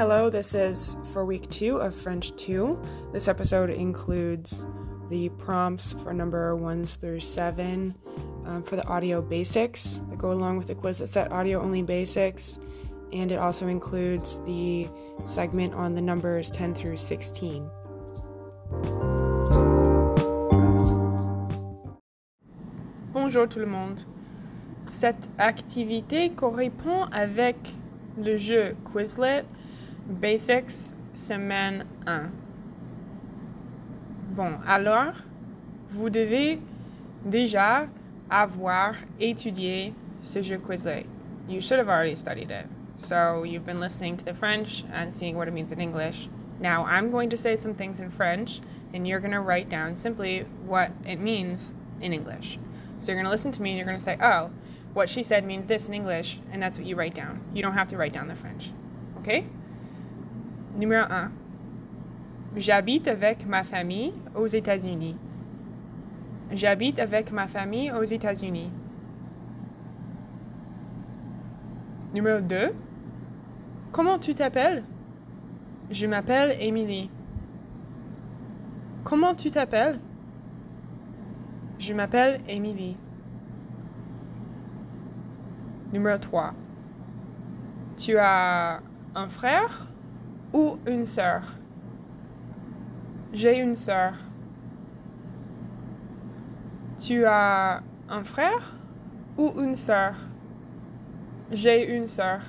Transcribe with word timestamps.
Hello, 0.00 0.30
this 0.30 0.54
is 0.54 0.96
for 1.12 1.26
week 1.26 1.50
two 1.50 1.76
of 1.76 1.94
French 1.94 2.34
2. 2.36 3.10
This 3.12 3.28
episode 3.28 3.68
includes 3.68 4.64
the 5.10 5.28
prompts 5.28 5.92
for 5.92 6.14
number 6.14 6.56
ones 6.56 6.96
through 6.96 7.20
seven 7.20 7.94
um, 8.46 8.62
for 8.62 8.76
the 8.76 8.86
audio 8.88 9.20
basics 9.20 10.00
that 10.08 10.16
go 10.16 10.32
along 10.32 10.56
with 10.56 10.68
the 10.68 10.74
quiz 10.74 11.00
that 11.00 11.08
set 11.08 11.30
audio 11.30 11.60
only 11.60 11.82
basics, 11.82 12.58
and 13.12 13.30
it 13.30 13.38
also 13.38 13.68
includes 13.68 14.40
the 14.46 14.88
segment 15.26 15.74
on 15.74 15.94
the 15.94 16.00
numbers 16.00 16.50
10 16.50 16.74
through 16.74 16.96
16. 16.96 17.68
Bonjour 23.12 23.46
tout 23.46 23.60
le 23.60 23.66
monde. 23.66 24.00
Cette 24.88 25.28
activité 25.38 26.30
correspond 26.34 27.06
avec 27.12 27.56
le 28.16 28.38
jeu 28.38 28.74
Quizlet 28.90 29.44
Basics 30.08 30.94
semaine 31.14 31.86
1. 32.06 32.32
Bon, 34.34 34.60
alors, 34.66 35.14
vous 35.90 36.10
devez 36.10 36.60
déjà 37.28 37.88
avoir 38.30 38.94
étudié 39.18 39.92
ce 40.22 40.42
jeu 40.42 40.58
Quizlet. 40.58 41.06
You 41.48 41.60
should 41.60 41.78
have 41.78 41.88
already 41.88 42.14
studied 42.14 42.50
it. 42.50 42.66
So 42.96 43.44
you've 43.44 43.66
been 43.66 43.80
listening 43.80 44.16
to 44.18 44.24
the 44.24 44.34
French 44.34 44.84
and 44.92 45.12
seeing 45.12 45.36
what 45.36 45.48
it 45.48 45.54
means 45.54 45.72
in 45.72 45.80
English. 45.80 46.28
Now 46.60 46.84
I'm 46.84 47.10
going 47.10 47.30
to 47.30 47.36
say 47.36 47.56
some 47.56 47.74
things 47.74 47.98
in 47.98 48.10
French, 48.10 48.60
and 48.92 49.06
you're 49.06 49.20
going 49.20 49.32
to 49.32 49.40
write 49.40 49.68
down 49.68 49.96
simply 49.96 50.44
what 50.64 50.92
it 51.06 51.18
means 51.18 51.74
in 52.00 52.12
English. 52.12 52.58
So 52.98 53.06
you're 53.06 53.16
going 53.16 53.24
to 53.24 53.30
listen 53.30 53.52
to 53.52 53.62
me 53.62 53.70
and 53.70 53.78
you're 53.78 53.86
going 53.86 53.98
to 53.98 54.02
say, 54.02 54.18
oh, 54.20 54.50
what 54.92 55.08
she 55.08 55.22
said 55.22 55.44
means 55.44 55.66
this 55.66 55.88
in 55.88 55.94
English, 55.94 56.40
and 56.52 56.62
that's 56.62 56.78
what 56.78 56.86
you 56.86 56.96
write 56.96 57.14
down. 57.14 57.40
You 57.54 57.62
don't 57.62 57.74
have 57.74 57.88
to 57.88 57.96
write 57.96 58.12
down 58.12 58.28
the 58.28 58.36
French. 58.36 58.72
Okay? 59.18 59.46
Numéro 60.76 61.04
1. 61.10 61.30
J'habite 62.56 63.08
avec 63.08 63.46
ma 63.46 63.64
famille 63.64 64.12
aux 64.34 64.46
États-Unis. 64.46 65.16
J'habite 66.52 66.98
avec 66.98 67.32
ma 67.32 67.46
famille 67.46 67.92
aux 67.92 68.02
États-Unis. 68.02 68.72
Numéro 72.14 72.40
2. 72.40 72.72
Comment 73.92 74.18
tu 74.18 74.34
t'appelles? 74.34 74.84
Je 75.90 76.06
m'appelle 76.06 76.56
Émilie. 76.60 77.10
Comment 79.04 79.34
tu 79.34 79.50
t'appelles? 79.50 80.00
Je 81.78 81.94
m'appelle 81.94 82.40
Émilie. 82.48 82.96
Numéro 85.92 86.18
3. 86.18 86.52
Tu 87.96 88.16
as 88.18 88.80
un 89.14 89.28
frère? 89.28 89.86
Ou 90.52 90.78
une 90.86 91.04
sœur? 91.04 91.56
J'ai 93.32 93.58
une 93.58 93.74
sœur. 93.74 94.14
Tu 96.98 97.24
as 97.24 97.82
un 98.08 98.24
frère 98.24 98.74
ou 99.38 99.52
une 99.60 99.74
sœur? 99.74 100.14
J'ai 101.50 101.96
une 101.96 102.06
sœur. 102.06 102.40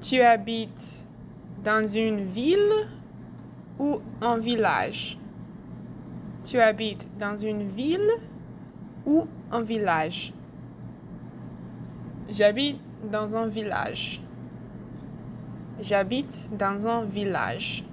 Tu 0.00 0.20
habites 0.20 1.04
dans 1.64 1.84
une 1.84 2.20
ville 2.20 2.88
ou 3.78 4.00
un 4.20 4.38
village? 4.38 5.18
Tu 6.46 6.60
habites 6.60 7.08
dans 7.18 7.36
une 7.36 7.66
ville 7.68 8.08
ou 9.04 9.26
un 9.50 9.62
village? 9.62 10.32
J'habite 12.28 12.78
dans 13.10 13.34
un 13.34 13.48
village. 13.48 14.20
J'habite 15.80 16.48
dans 16.56 16.86
un 16.86 17.04
village. 17.04 17.84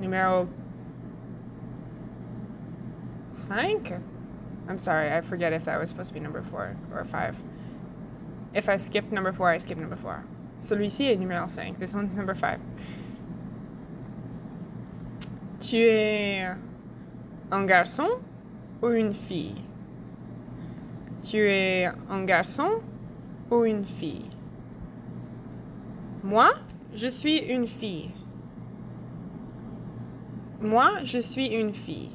Numéro 0.00 0.46
5? 3.32 3.92
I'm 4.68 4.78
sorry, 4.78 5.10
I 5.10 5.20
forget 5.20 5.52
if 5.52 5.64
that 5.64 5.80
was 5.80 5.90
supposed 5.90 6.10
to 6.10 6.14
be 6.14 6.20
number 6.20 6.42
4 6.42 6.76
or 6.94 7.04
5. 7.04 7.42
If 8.54 8.68
I 8.68 8.76
skip 8.76 9.10
number 9.10 9.32
4, 9.32 9.50
I 9.50 9.58
skip 9.58 9.78
number 9.78 9.96
4. 9.96 10.24
Celui-ci 10.64 11.04
est 11.04 11.16
numéro 11.16 11.46
5. 11.46 11.78
This 11.78 11.94
one's 11.94 12.16
number 12.16 12.34
5. 12.34 12.58
Tu 15.60 15.76
es 15.76 16.48
un 17.50 17.66
garçon 17.66 18.08
ou 18.80 18.88
une 18.88 19.12
fille? 19.12 19.62
Tu 21.20 21.36
es 21.50 21.90
un 22.08 22.24
garçon 22.24 22.80
ou 23.50 23.66
une 23.66 23.84
fille? 23.84 24.30
Moi, 26.22 26.54
je 26.94 27.08
suis 27.08 27.40
une 27.40 27.66
fille. 27.66 28.14
Moi, 30.62 31.04
je 31.04 31.18
suis 31.18 31.48
une 31.48 31.74
fille. 31.74 32.12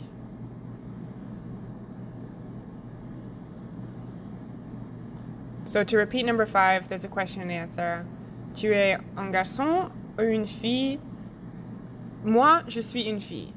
So 5.66 5.84
to 5.84 5.98
repeat 5.98 6.26
number 6.26 6.48
five, 6.48 6.90
there's 6.90 7.04
a 7.04 7.08
question 7.08 7.44
and 7.44 7.52
answer. 7.52 8.08
Tu 8.54 8.68
es 8.68 8.98
un 9.16 9.30
garçon 9.30 9.90
ou 10.18 10.22
une 10.22 10.46
fille? 10.46 11.00
Moi, 12.24 12.62
je 12.68 12.82
suis 12.82 13.04
une 13.04 13.22
fille. 13.22 13.54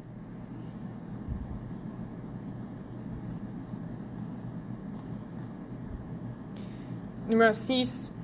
Numéro 7.28 7.52
6. 7.52 8.14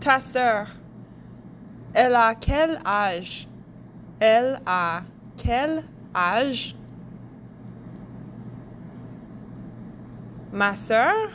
Ta 0.00 0.18
sœur, 0.20 0.68
elle 1.92 2.14
a 2.14 2.34
quel 2.34 2.80
âge? 2.84 3.48
Elle 4.18 4.60
a 4.66 5.02
quel 5.36 5.84
âge? 6.14 6.76
Ma 10.52 10.74
sœur, 10.74 11.30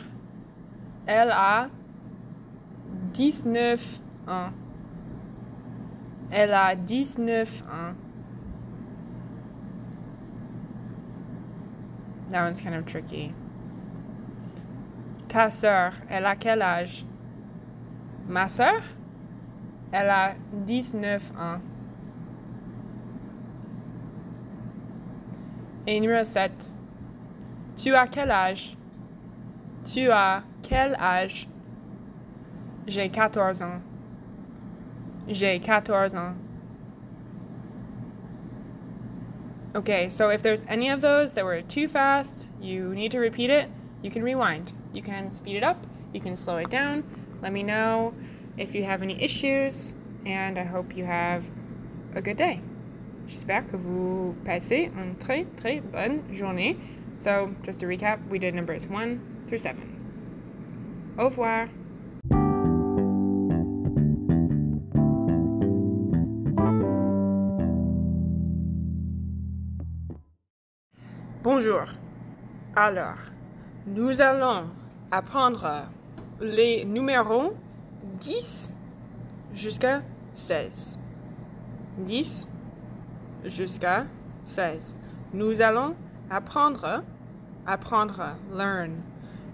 elle 1.06 1.30
a 1.30 1.68
19 3.12 3.98
ans. 4.28 4.50
Elle 6.30 6.54
a 6.54 6.74
19 6.74 7.62
ans. 7.68 7.94
That 12.30 12.44
one's 12.44 12.60
kind 12.60 12.74
of 12.76 12.86
tricky. 12.86 13.34
Ta 15.28 15.50
sœur, 15.50 15.92
elle 16.08 16.26
a 16.26 16.36
quel 16.36 16.62
âge? 16.62 17.04
Ma 18.28 18.48
sœur, 18.48 18.82
elle 19.92 20.10
a 20.10 20.34
19 20.52 21.32
ans. 21.36 21.60
Et 25.86 25.98
numéro 25.98 26.22
7. 26.22 26.52
Tu 27.76 27.94
as 27.94 28.06
quel 28.06 28.30
âge? 28.30 28.76
Tu 29.84 30.10
as 30.10 30.44
quel 30.62 30.94
âge? 30.94 31.48
J'ai 32.86 33.08
14 33.08 33.62
ans. 33.62 33.80
J'ai 35.28 35.58
14 35.58 36.14
ans. 36.14 36.34
Okay, 39.72 40.08
so 40.08 40.30
if 40.30 40.42
there's 40.42 40.64
any 40.66 40.90
of 40.90 41.00
those 41.00 41.34
that 41.34 41.44
were 41.44 41.62
too 41.62 41.86
fast, 41.86 42.48
you 42.60 42.92
need 42.92 43.12
to 43.12 43.20
repeat 43.20 43.50
it, 43.50 43.70
you 44.02 44.10
can 44.10 44.22
rewind. 44.22 44.72
You 44.92 45.00
can 45.00 45.30
speed 45.30 45.56
it 45.56 45.62
up, 45.62 45.86
you 46.12 46.20
can 46.20 46.34
slow 46.34 46.56
it 46.56 46.70
down. 46.70 47.04
Let 47.40 47.52
me 47.52 47.62
know 47.62 48.12
if 48.56 48.74
you 48.74 48.82
have 48.82 49.00
any 49.00 49.22
issues, 49.22 49.94
and 50.26 50.58
I 50.58 50.64
hope 50.64 50.96
you 50.96 51.04
have 51.04 51.48
a 52.16 52.20
good 52.20 52.36
day. 52.36 52.60
J'espère 53.28 53.68
que 53.70 53.76
vous 53.76 54.34
passez 54.44 54.90
une 54.96 55.14
très 55.16 55.46
très 55.56 55.80
bonne 55.80 56.24
journée. 56.32 56.76
So, 57.14 57.54
just 57.62 57.78
to 57.80 57.86
recap, 57.86 58.26
we 58.28 58.40
did 58.40 58.54
numbers 58.54 58.88
1 58.88 59.44
through 59.46 59.58
7. 59.58 59.76
Au 61.16 61.24
revoir. 61.24 61.68
Bonjour. 71.62 71.84
Alors, 72.74 73.18
nous 73.86 74.22
allons 74.22 74.70
apprendre 75.10 75.90
les 76.40 76.86
numéros 76.86 77.52
10 78.18 78.72
jusqu'à 79.52 80.00
16. 80.32 80.98
10 81.98 82.48
jusqu'à 83.44 84.06
16. 84.46 84.96
Nous 85.34 85.60
allons 85.60 85.96
apprendre, 86.30 87.02
apprendre, 87.66 88.36
learn, 88.50 89.02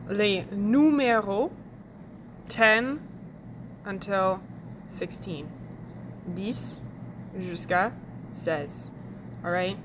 les 0.09 0.47
numéros 0.53 1.51
10 2.49 3.01
until 3.85 4.39
16. 4.87 5.45
10 6.29 6.83
jusqu'à 7.37 7.91
16. 8.33 8.93
All 9.43 9.51
right? 9.51 9.77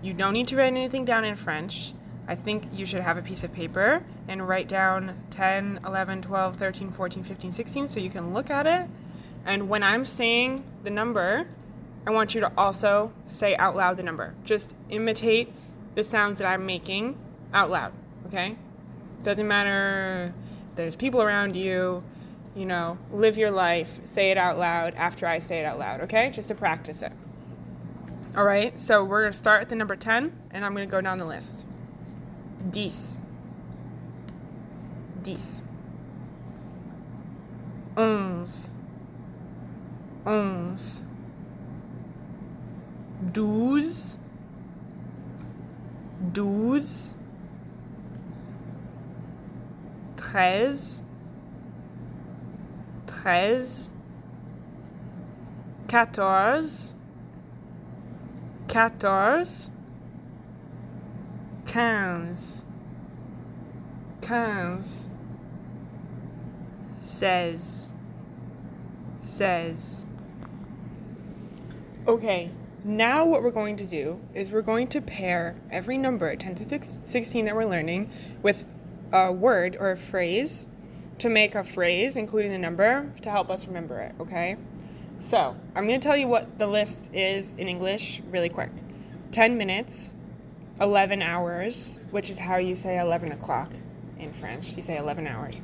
You 0.00 0.12
don't 0.12 0.32
need 0.32 0.48
to 0.48 0.56
write 0.56 0.68
anything 0.68 1.04
down 1.04 1.24
in 1.24 1.34
French. 1.34 1.92
I 2.28 2.34
think 2.34 2.68
you 2.72 2.86
should 2.86 3.00
have 3.00 3.16
a 3.16 3.22
piece 3.22 3.42
of 3.42 3.52
paper 3.52 4.04
and 4.28 4.46
write 4.46 4.68
down 4.68 5.16
10, 5.30 5.80
11, 5.84 6.22
12, 6.22 6.56
13, 6.56 6.92
14, 6.92 7.24
15, 7.24 7.52
16 7.52 7.88
so 7.88 7.98
you 7.98 8.10
can 8.10 8.32
look 8.34 8.50
at 8.50 8.66
it. 8.66 8.88
And 9.44 9.68
when 9.68 9.82
I'm 9.82 10.04
saying 10.04 10.62
the 10.84 10.90
number, 10.90 11.46
I 12.06 12.10
want 12.10 12.34
you 12.34 12.42
to 12.42 12.52
also 12.56 13.12
say 13.26 13.56
out 13.56 13.74
loud 13.74 13.96
the 13.96 14.02
number. 14.02 14.34
Just 14.44 14.74
imitate 14.90 15.52
the 15.94 16.04
sounds 16.04 16.38
that 16.38 16.46
I'm 16.46 16.64
making 16.66 17.18
out 17.52 17.70
loud, 17.70 17.92
okay? 18.26 18.56
Doesn't 19.22 19.48
matter 19.48 20.34
if 20.70 20.76
there's 20.76 20.96
people 20.96 21.22
around 21.22 21.56
you, 21.56 22.04
you 22.54 22.66
know, 22.66 22.98
live 23.12 23.38
your 23.38 23.50
life, 23.50 24.00
say 24.04 24.30
it 24.30 24.36
out 24.36 24.58
loud 24.58 24.94
after 24.94 25.26
I 25.26 25.38
say 25.38 25.60
it 25.60 25.64
out 25.64 25.78
loud, 25.78 26.02
okay? 26.02 26.30
Just 26.30 26.48
to 26.48 26.54
practice 26.54 27.02
it. 27.02 27.12
All 28.36 28.44
right, 28.44 28.78
so 28.78 29.02
we're 29.04 29.22
gonna 29.22 29.32
start 29.32 29.62
at 29.62 29.68
the 29.68 29.74
number 29.74 29.96
10 29.96 30.32
and 30.50 30.64
I'm 30.64 30.74
gonna 30.74 30.86
go 30.86 31.00
down 31.00 31.18
the 31.18 31.24
list. 31.24 31.64
10. 32.72 32.92
10. 53.16 53.56
11. 55.56 55.88
11. 55.88 55.88
12. 55.88 56.12
12. 56.12 56.12
13, 56.12 56.12
13, 56.12 56.12
14, 56.12 56.97
14, 58.68 59.72
15, 61.64 62.64
15, 64.20 65.08
16, 67.00 67.88
16. 69.22 70.08
Okay, 72.06 72.50
now 72.84 73.24
what 73.24 73.42
we're 73.42 73.50
going 73.50 73.76
to 73.76 73.86
do 73.86 74.20
is 74.34 74.52
we're 74.52 74.60
going 74.60 74.86
to 74.88 75.00
pair 75.00 75.56
every 75.70 75.96
number, 75.96 76.36
10 76.36 76.54
to 76.56 76.82
16 77.04 77.44
that 77.46 77.56
we're 77.56 77.64
learning, 77.64 78.10
with 78.42 78.66
a 79.12 79.32
word 79.32 79.78
or 79.80 79.92
a 79.92 79.96
phrase 79.96 80.68
to 81.18 81.30
make 81.30 81.54
a 81.54 81.64
phrase, 81.64 82.16
including 82.16 82.52
the 82.52 82.58
number, 82.58 83.10
to 83.22 83.30
help 83.30 83.50
us 83.50 83.66
remember 83.66 83.98
it, 84.00 84.14
okay? 84.20 84.56
So, 85.20 85.56
I'm 85.74 85.86
going 85.86 86.00
to 86.00 86.06
tell 86.06 86.16
you 86.16 86.28
what 86.28 86.58
the 86.58 86.66
list 86.66 87.12
is 87.12 87.54
in 87.54 87.68
English 87.68 88.22
really 88.30 88.48
quick 88.48 88.70
10 89.32 89.58
minutes, 89.58 90.14
11 90.80 91.22
hours, 91.22 91.98
which 92.10 92.30
is 92.30 92.38
how 92.38 92.56
you 92.56 92.76
say 92.76 93.00
11 93.00 93.32
o'clock 93.32 93.72
in 94.18 94.32
French. 94.32 94.76
You 94.76 94.82
say 94.82 94.96
11 94.96 95.26
hours. 95.26 95.62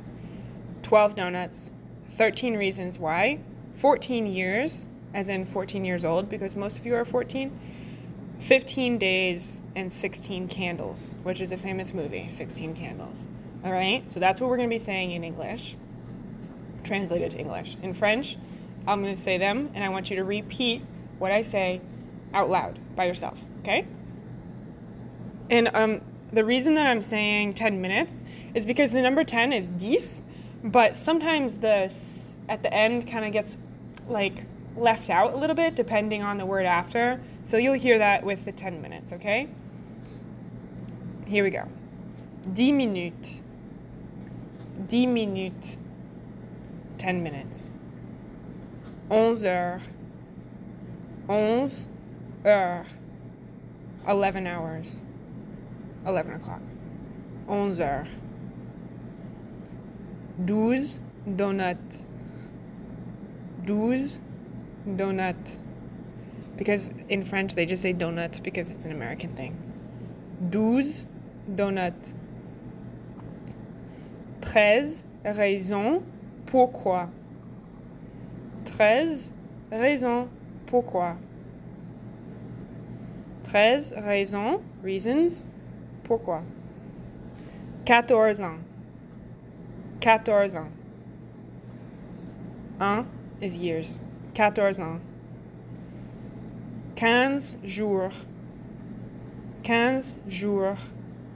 12 0.83 1.15
donuts, 1.15 1.71
13 2.11 2.55
reasons 2.55 2.99
why, 2.99 3.39
14 3.75 4.27
years, 4.27 4.87
as 5.13 5.29
in 5.29 5.45
14 5.45 5.85
years 5.85 6.03
old, 6.03 6.29
because 6.29 6.55
most 6.55 6.77
of 6.77 6.85
you 6.85 6.95
are 6.95 7.05
14 7.05 7.59
15 8.39 8.97
Days 8.97 9.61
and 9.77 9.91
16 9.91 10.49
Candles, 10.49 11.15
which 11.23 11.39
is 11.39 11.53
a 11.53 11.57
famous 11.57 11.93
movie, 11.93 12.27
16 12.29 12.75
Candles. 12.75 13.27
All 13.63 13.71
right, 13.71 14.09
so 14.11 14.19
that's 14.19 14.41
what 14.41 14.49
we're 14.49 14.57
going 14.57 14.69
to 14.69 14.73
be 14.73 14.77
saying 14.77 15.11
in 15.11 15.23
English, 15.23 15.77
translated 16.83 17.31
to 17.31 17.39
English. 17.39 17.77
In 17.81 17.93
French, 17.93 18.37
I'm 18.87 19.01
going 19.01 19.15
to 19.15 19.21
say 19.21 19.37
them, 19.37 19.71
and 19.73 19.83
I 19.83 19.89
want 19.89 20.09
you 20.09 20.15
to 20.17 20.23
repeat 20.23 20.81
what 21.17 21.31
I 21.31 21.41
say 21.41 21.81
out 22.33 22.49
loud 22.49 22.79
by 22.95 23.05
yourself, 23.05 23.41
okay? 23.59 23.87
And 25.49 25.69
um, 25.73 26.01
the 26.31 26.43
reason 26.43 26.75
that 26.75 26.87
I'm 26.87 27.01
saying 27.01 27.53
10 27.53 27.81
minutes 27.81 28.21
is 28.53 28.65
because 28.65 28.91
the 28.91 29.01
number 29.01 29.23
10 29.23 29.53
is 29.53 29.69
10, 29.69 30.25
but 30.63 30.95
sometimes 30.95 31.57
the 31.57 31.93
at 32.47 32.61
the 32.61 32.71
end 32.73 33.07
kind 33.07 33.25
of 33.25 33.31
gets 33.31 33.57
like 34.07 34.43
left 34.75 35.09
out 35.09 35.33
a 35.33 35.37
little 35.37 35.55
bit 35.55 35.75
depending 35.75 36.21
on 36.21 36.37
the 36.37 36.45
word 36.45 36.65
after. 36.65 37.21
So 37.43 37.57
you'll 37.57 37.73
hear 37.73 37.97
that 37.99 38.23
with 38.23 38.45
the 38.45 38.51
10 38.51 38.81
minutes, 38.81 39.13
okay? 39.13 39.47
Here 41.25 41.43
we 41.43 41.49
go. 41.49 41.67
10 42.53 42.77
minutes. 42.77 43.41
10 44.87 45.13
minutes. 45.13 45.77
10 46.97 47.23
minutes. 47.23 47.69
11 49.11 49.45
heures. 49.45 49.81
11 51.29 51.87
heures. 52.43 52.85
11 54.07 54.47
hours. 54.47 55.01
11 56.05 56.33
o'clock. 56.33 56.61
11 57.47 57.75
heures. 57.77 58.07
12 60.47 60.99
donuts. 61.37 62.05
12 63.65 64.21
donut. 64.95 65.57
Because 66.57 66.91
in 67.09 67.23
French 67.23 67.53
they 67.53 67.65
just 67.65 67.81
say 67.81 67.93
donut 67.93 68.41
because 68.43 68.71
it's 68.71 68.85
an 68.85 68.91
American 68.91 69.35
thing. 69.35 69.55
Douze 70.49 71.05
donut. 71.53 72.13
Treize 74.41 75.03
raisons 75.23 76.03
pourquoi. 76.45 77.09
Treize 78.65 79.29
raisons 79.71 80.27
pourquoi. 80.67 81.15
Treize 83.43 83.93
raisons, 83.95 84.61
reasons, 84.83 85.47
pourquoi. 86.03 86.43
Quatorze 87.85 88.41
ans. 88.41 88.59
Quatorze 89.99 90.55
ans. 90.55 90.71
Un 92.79 93.05
is 93.41 93.55
years. 93.55 94.01
14 94.33 94.79
ans. 94.79 94.99
15 96.95 97.57
jours. 97.63 98.11
15 99.63 100.19
jours. 100.27 100.77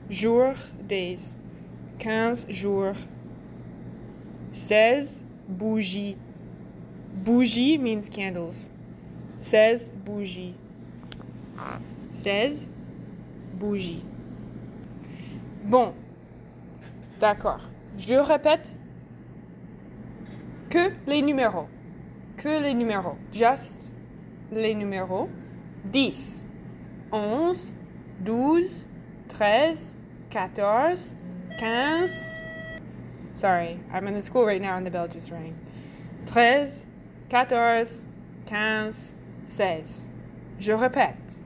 Jour, 0.10 0.54
days. 0.88 1.38
15 2.00 2.48
jours. 2.50 2.96
16 4.52 5.24
bougies. 5.48 6.18
Bougie 7.24 7.78
means 7.78 8.10
candles. 8.10 8.70
16 9.42 9.92
bougies. 10.06 10.56
16 12.14 12.70
bougies. 13.54 14.04
Bon. 15.64 15.94
D'accord. 17.20 17.62
Je 17.98 18.16
répète 18.16 18.80
que 20.70 20.92
les 21.08 21.22
numéros 21.22 21.68
que 22.40 22.62
les 22.64 22.74
numéros, 22.74 23.18
just 23.34 23.94
les 24.52 24.74
numéros. 24.74 25.30
10, 25.86 26.46
11, 27.12 27.74
12, 28.22 28.88
13, 29.30 29.98
14, 30.30 31.16
15. 31.58 32.12
Sorry, 33.34 33.80
I'm 33.92 34.08
in 34.08 34.14
the 34.14 34.22
school 34.22 34.46
right 34.46 34.62
now 34.62 34.76
and 34.76 34.86
the 34.86 34.92
bell 34.92 35.08
just 35.08 35.32
rang. 35.32 35.56
13, 36.28 36.88
14, 37.30 38.06
15, 38.48 39.14
16. 39.46 40.08
Je 40.60 40.72
répète. 40.74 41.40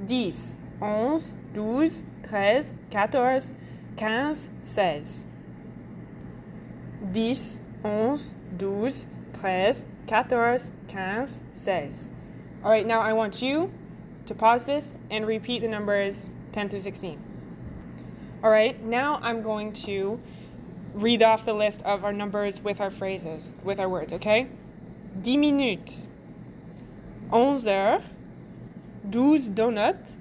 10, 0.00 0.56
11, 0.80 1.36
12, 1.54 2.02
13, 2.22 2.76
14, 2.90 3.52
15, 3.96 4.50
16. 4.62 5.26
10, 7.12 7.60
11, 7.84 8.36
12, 8.58 9.06
13, 9.34 9.86
14, 10.06 10.70
15, 10.92 11.40
16. 11.52 12.10
All 12.64 12.70
right, 12.70 12.86
now 12.86 13.00
I 13.00 13.12
want 13.12 13.42
you 13.42 13.70
to 14.26 14.34
pause 14.34 14.64
this 14.64 14.96
and 15.10 15.26
repeat 15.26 15.60
the 15.60 15.68
numbers 15.68 16.30
10 16.52 16.68
through 16.70 16.80
16. 16.80 17.22
All 18.42 18.50
right, 18.50 18.82
now 18.82 19.20
I'm 19.22 19.42
going 19.42 19.72
to 19.84 20.18
read 20.94 21.22
off 21.22 21.44
the 21.44 21.52
list 21.52 21.82
of 21.82 22.04
our 22.04 22.12
numbers 22.12 22.62
with 22.62 22.80
our 22.80 22.90
phrases, 22.90 23.52
with 23.62 23.78
our 23.78 23.88
words, 23.88 24.12
okay? 24.14 24.48
10 25.22 25.40
minutes, 25.40 26.08
11 27.32 27.68
heures, 27.68 28.02
12 29.10 29.54
donuts, 29.54 30.16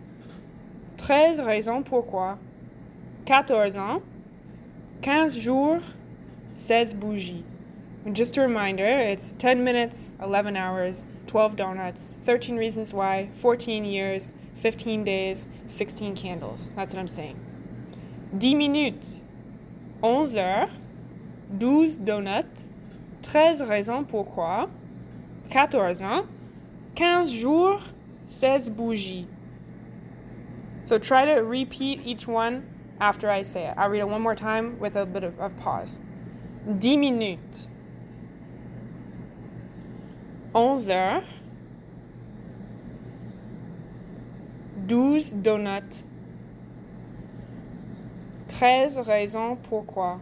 13 0.97 1.41
raisons 1.45 1.83
pourquoi, 1.83 2.37
14 3.25 3.77
ans, 3.77 4.01
15 5.01 5.39
jours, 5.39 5.81
16 6.55 6.93
bougies. 6.93 7.43
Just 8.13 8.37
a 8.37 8.41
reminder, 8.41 8.85
it's 8.85 9.33
10 9.39 9.63
minutes, 9.63 10.11
11 10.21 10.55
hours, 10.55 11.07
12 11.27 11.55
donuts, 11.55 12.13
13 12.23 12.55
reasons 12.55 12.93
why, 12.93 13.29
14 13.33 13.83
years, 13.83 14.31
15 14.55 15.03
days, 15.03 15.47
16 15.67 16.15
candles. 16.15 16.69
That's 16.75 16.93
what 16.93 16.99
I'm 16.99 17.07
saying. 17.07 17.39
10 18.39 18.57
minutes, 18.57 19.21
11 20.03 20.37
heures, 20.37 20.69
12 21.59 22.05
donuts, 22.05 22.67
13 23.23 23.67
raisons 23.67 24.05
pourquoi, 24.07 24.69
14 25.49 26.01
ans, 26.01 26.25
15 26.95 27.27
jours, 27.29 27.81
16 28.27 28.69
bougies. 28.73 29.27
So 30.83 30.99
try 30.99 31.25
to 31.25 31.41
repeat 31.41 32.01
each 32.05 32.27
one 32.27 32.63
after 32.99 33.29
I 33.29 33.41
say 33.41 33.67
it. 33.67 33.73
I'll 33.77 33.89
read 33.89 33.99
it 33.99 34.07
one 34.07 34.21
more 34.21 34.35
time 34.35 34.79
with 34.79 34.95
a 34.95 35.05
bit 35.05 35.23
of, 35.23 35.39
of 35.39 35.55
pause. 35.57 35.99
10 36.79 36.99
minutes. 36.99 37.67
11 40.53 40.85
heures. 40.85 41.23
12 44.87 45.43
donuts. 45.43 46.03
13 48.47 49.03
raisons 49.03 49.57
pourquoi. 49.63 50.19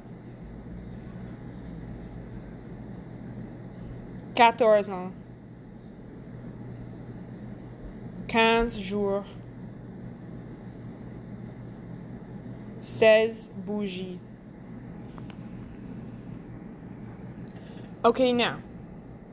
14 4.36 4.90
ans. 4.90 5.14
15 8.28 8.82
jours. 8.82 9.26
16 12.82 13.50
bougies. 13.66 14.20
Okay, 18.04 18.34
now, 18.34 18.60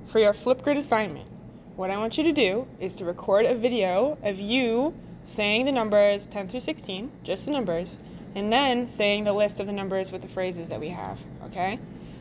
for 0.05 0.21
your 0.21 0.33
Flipgrid 0.33 0.77
assignment, 0.77 1.27
what 1.75 1.91
I 1.91 1.97
want 1.97 2.19
you 2.19 2.25
to 2.25 2.33
do 2.33 2.69
is 2.79 2.95
to 2.97 3.05
record 3.05 3.47
a 3.47 3.55
video 3.55 4.17
of 4.23 4.39
you 4.39 4.95
saying 5.25 5.65
the 5.65 5.73
numbers 5.73 6.27
10 6.27 6.49
through 6.49 6.61
16, 6.61 7.11
just 7.25 7.47
the 7.47 7.51
numbers, 7.51 7.99
and 8.35 8.53
then 8.53 8.87
saying 8.87 9.25
the 9.25 9.33
list 9.33 9.59
of 9.59 9.67
the 9.67 9.73
numbers 9.73 10.13
with 10.13 10.23
the 10.23 10.29
phrases 10.29 10.69
that 10.69 10.79
we 10.79 10.91
have, 10.91 11.19
okay? 11.47 11.81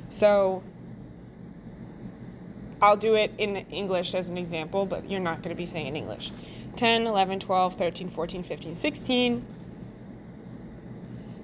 So 0.09 0.63
I'll 2.81 2.98
do 2.98 3.15
it 3.15 3.33
in 3.38 3.57
English 3.57 4.15
as 4.15 4.29
an 4.29 4.38
example, 4.38 4.86
but 4.86 5.09
you're 5.09 5.19
not 5.19 5.41
going 5.41 5.50
to 5.50 5.55
be 5.55 5.65
saying 5.65 5.88
in 5.88 5.95
English. 5.95 6.31
10, 6.75 7.07
11, 7.07 7.39
12, 7.39 7.75
13, 7.75 8.09
14, 8.09 8.43
15, 8.43 8.75
16. 8.75 9.45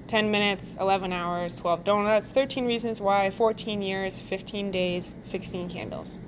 10 0.07 0.31
minutes, 0.31 0.77
11 0.79 1.11
hours, 1.11 1.55
12 1.55 1.83
donuts, 1.83 2.29
13 2.29 2.65
reasons 2.65 3.01
why, 3.01 3.29
14 3.31 3.81
years, 3.81 4.21
15 4.21 4.71
days, 4.71 5.15
16 5.23 5.69
candles. 5.69 6.19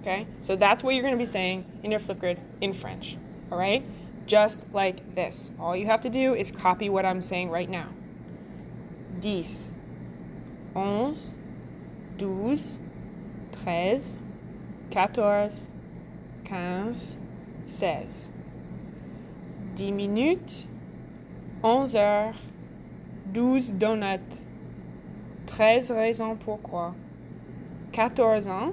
Okay? 0.00 0.26
So 0.40 0.54
that's 0.56 0.84
what 0.84 0.94
you're 0.94 1.02
going 1.02 1.14
to 1.14 1.18
be 1.18 1.26
saying 1.26 1.64
in 1.82 1.90
your 1.90 2.00
Flipgrid 2.00 2.38
in 2.60 2.72
French. 2.72 3.16
All 3.50 3.58
right? 3.58 3.84
Just 4.26 4.72
like 4.72 5.14
this. 5.14 5.50
All 5.58 5.76
you 5.76 5.86
have 5.86 6.00
to 6.02 6.10
do 6.10 6.34
is 6.34 6.50
copy 6.50 6.88
what 6.88 7.04
I'm 7.04 7.20
saying 7.20 7.50
right 7.50 7.68
now. 7.68 7.88
10, 9.20 9.32
11, 12.12 12.18
12, 12.18 12.78
13, 13.62 14.24
14, 14.94 15.72
15, 16.44 17.18
16. 17.66 18.30
10 19.74 19.90
minutes, 19.90 20.68
11 21.64 21.96
heures, 21.96 22.36
12 23.32 23.76
donuts, 23.76 24.44
13 25.46 25.90
raisons 25.90 26.36
pourquoi, 26.36 26.94
14 27.90 28.46
ans, 28.46 28.72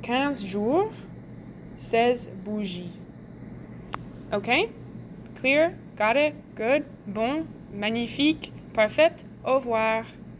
15 0.00 0.42
jours, 0.42 0.90
16 1.76 2.30
bougies. 2.42 2.98
Okay? 4.32 4.72
Clear? 5.34 5.74
Got 5.96 6.16
it? 6.16 6.34
Good? 6.54 6.86
Bon? 7.06 7.46
Magnifique? 7.70 8.54
Parfait? 8.72 9.12
Au 9.44 9.56
revoir. 9.56 10.06